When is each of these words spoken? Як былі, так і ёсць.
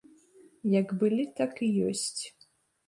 Як 0.79 0.87
былі, 1.03 1.23
так 1.41 1.53
і 1.69 1.71
ёсць. 1.93 2.21